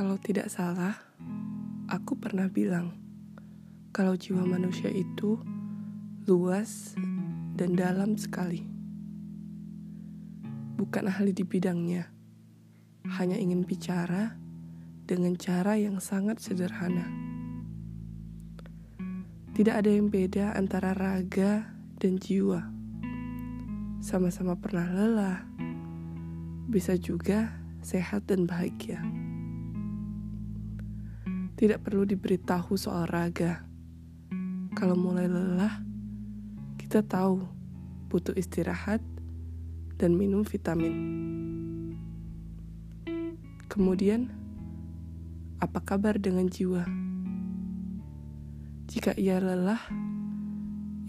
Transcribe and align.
Tidak 0.00 0.48
salah, 0.48 0.96
aku 1.84 2.16
pernah 2.16 2.48
bilang 2.48 2.96
kalau 3.92 4.16
jiwa 4.16 4.48
manusia 4.48 4.88
itu 4.88 5.36
luas 6.24 6.96
dan 7.52 7.76
dalam 7.76 8.16
sekali. 8.16 8.64
Bukan 10.80 11.04
ahli 11.04 11.36
di 11.36 11.44
bidangnya, 11.44 12.08
hanya 13.20 13.36
ingin 13.36 13.68
bicara 13.68 14.40
dengan 15.04 15.36
cara 15.36 15.76
yang 15.76 16.00
sangat 16.00 16.40
sederhana. 16.40 17.04
Tidak 19.52 19.74
ada 19.84 19.92
yang 19.92 20.08
beda 20.08 20.56
antara 20.56 20.96
raga 20.96 21.76
dan 22.00 22.16
jiwa. 22.16 22.72
Sama-sama 24.00 24.56
pernah 24.56 24.88
lelah, 24.88 25.44
bisa 26.72 26.96
juga 26.96 27.52
sehat 27.84 28.32
dan 28.32 28.48
bahagia. 28.48 29.04
Tidak 31.60 31.76
perlu 31.76 32.08
diberitahu 32.08 32.72
soal 32.72 33.04
raga. 33.04 33.68
Kalau 34.72 34.96
mulai 34.96 35.28
lelah, 35.28 35.84
kita 36.80 37.04
tahu 37.04 37.44
butuh 38.08 38.32
istirahat 38.32 39.04
dan 40.00 40.16
minum 40.16 40.40
vitamin. 40.40 40.96
Kemudian, 43.68 44.32
apa 45.60 45.84
kabar 45.84 46.16
dengan 46.16 46.48
jiwa? 46.48 46.88
Jika 48.88 49.12
ia 49.20 49.36
lelah, 49.36 49.84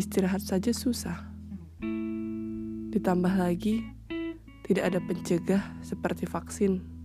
istirahat 0.00 0.40
saja 0.40 0.72
susah. 0.72 1.28
Ditambah 2.88 3.36
lagi, 3.36 3.84
tidak 4.64 4.96
ada 4.96 5.00
pencegah 5.04 5.76
seperti 5.84 6.24
vaksin. 6.24 6.97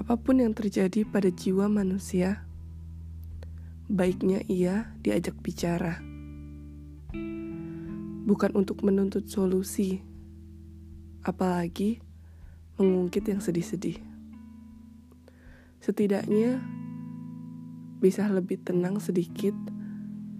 Apa 0.00 0.16
pun 0.16 0.40
yang 0.40 0.56
terjadi 0.56 1.04
pada 1.04 1.28
jiwa 1.28 1.68
manusia, 1.68 2.48
baiknya 3.84 4.40
ia 4.48 4.96
diajak 5.04 5.36
bicara. 5.44 6.00
Bukan 8.24 8.56
untuk 8.56 8.80
menuntut 8.80 9.28
solusi, 9.28 10.00
apalagi 11.20 12.00
mengungkit 12.80 13.28
yang 13.28 13.44
sedih-sedih. 13.44 14.00
Setidaknya 15.84 16.64
bisa 18.00 18.24
lebih 18.32 18.56
tenang 18.64 19.04
sedikit 19.04 19.52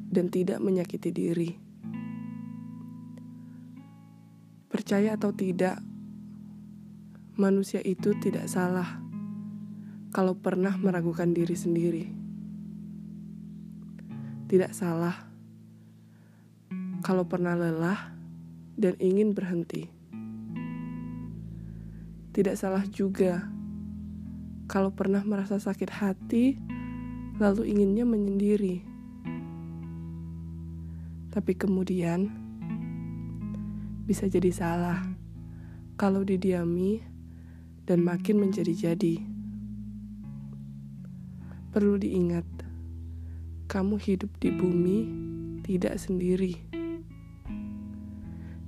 dan 0.09 0.33
tidak 0.33 0.65
menyakiti 0.65 1.13
diri. 1.13 1.53
Percaya 4.73 5.21
atau 5.21 5.37
tidak, 5.37 5.85
manusia 7.37 7.85
itu 7.85 8.17
tidak 8.25 8.49
salah 8.49 9.10
kalau 10.11 10.35
pernah 10.35 10.75
meragukan 10.75 11.31
diri 11.31 11.55
sendiri. 11.55 12.05
Tidak 14.51 14.75
salah 14.75 15.15
kalau 17.07 17.23
pernah 17.27 17.55
lelah 17.55 18.11
dan 18.75 18.99
ingin 18.99 19.31
berhenti. 19.31 19.87
Tidak 22.31 22.55
salah 22.59 22.83
juga 22.91 23.47
kalau 24.71 24.95
pernah 24.95 25.23
merasa 25.27 25.59
sakit 25.59 25.91
hati 25.91 26.59
lalu 27.39 27.71
inginnya 27.71 28.03
menyendiri. 28.03 28.83
Tapi 31.31 31.53
kemudian 31.55 32.27
bisa 34.03 34.27
jadi 34.27 34.51
salah 34.51 35.07
kalau 35.95 36.27
didiami 36.27 36.99
dan 37.87 38.03
makin 38.03 38.43
menjadi-jadi. 38.43 39.40
Perlu 41.71 42.03
diingat, 42.03 42.43
kamu 43.71 43.95
hidup 44.03 44.27
di 44.43 44.51
bumi 44.51 45.07
tidak 45.63 46.03
sendiri. 46.03 46.59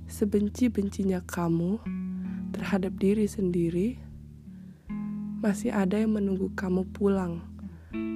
Sebenci-bencinya 0.07 1.19
kamu 1.19 1.83
terhadap 2.55 2.95
diri 2.95 3.27
sendiri, 3.27 3.99
masih 5.43 5.75
ada 5.75 5.99
yang 5.99 6.15
menunggu 6.15 6.55
kamu 6.55 6.87
pulang 6.95 7.43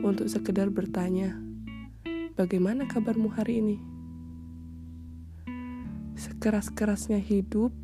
untuk 0.07 0.31
sekedar 0.31 0.71
bertanya, 0.71 1.35
"Bagaimana 2.39 2.87
kabarmu 2.87 3.27
hari 3.35 3.59
ini?" 3.59 3.77
Sekeras-kerasnya 6.15 7.19
hidup, 7.19 7.75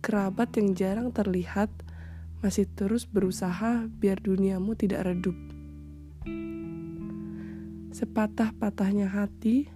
kerabat 0.00 0.56
yang 0.56 0.72
jarang 0.72 1.12
terlihat 1.12 1.68
masih 2.40 2.64
terus 2.72 3.04
berusaha 3.04 3.84
biar 4.00 4.16
duniamu 4.16 4.72
tidak 4.72 5.12
redup. 5.12 5.45
Sepatah-patahnya 7.96 9.08
hati, 9.08 9.72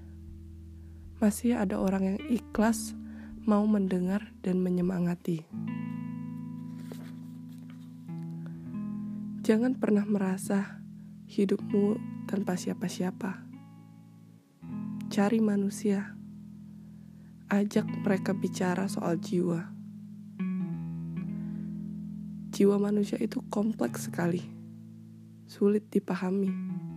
masih 1.24 1.56
ada 1.56 1.80
orang 1.80 2.04
yang 2.04 2.20
ikhlas 2.28 2.92
mau 3.48 3.64
mendengar 3.64 4.36
dan 4.44 4.60
menyemangati. 4.60 5.40
Jangan 9.40 9.72
pernah 9.80 10.04
merasa 10.04 10.84
hidupmu 11.32 11.96
tanpa 12.28 12.60
siapa-siapa. 12.60 13.40
Cari 15.08 15.40
manusia, 15.40 16.12
ajak 17.48 17.88
mereka 18.04 18.36
bicara 18.36 18.84
soal 18.84 19.16
jiwa. 19.16 19.64
Jiwa 22.52 22.76
manusia 22.76 23.16
itu 23.16 23.40
kompleks 23.48 24.12
sekali, 24.12 24.44
sulit 25.48 25.88
dipahami 25.88 26.89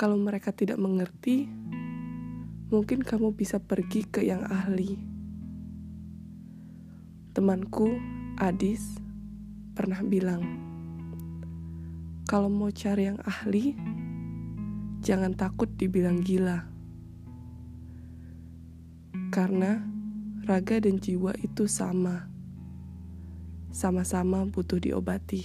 kalau 0.00 0.16
mereka 0.16 0.48
tidak 0.48 0.80
mengerti, 0.80 1.44
mungkin 2.72 3.04
kamu 3.04 3.36
bisa 3.36 3.60
pergi 3.60 4.08
ke 4.08 4.24
yang 4.24 4.40
ahli. 4.48 4.96
Temanku, 7.36 8.00
Adis, 8.40 8.96
pernah 9.76 10.00
bilang, 10.00 10.40
kalau 12.24 12.48
mau 12.48 12.72
cari 12.72 13.12
yang 13.12 13.20
ahli, 13.28 13.76
jangan 15.04 15.36
takut 15.36 15.68
dibilang 15.76 16.24
gila. 16.24 16.64
Karena 19.28 19.84
raga 20.48 20.80
dan 20.80 20.96
jiwa 20.96 21.36
itu 21.44 21.68
sama. 21.68 22.24
Sama-sama 23.68 24.48
butuh 24.48 24.80
diobati. 24.80 25.44